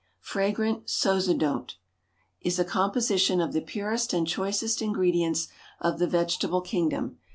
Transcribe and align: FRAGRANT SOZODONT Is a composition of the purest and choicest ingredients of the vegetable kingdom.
FRAGRANT 0.21 0.89
SOZODONT 0.89 1.75
Is 2.41 2.57
a 2.57 2.65
composition 2.65 3.39
of 3.39 3.53
the 3.53 3.61
purest 3.61 4.13
and 4.13 4.25
choicest 4.27 4.81
ingredients 4.81 5.47
of 5.79 5.99
the 5.99 6.07
vegetable 6.07 6.61
kingdom. 6.61 7.19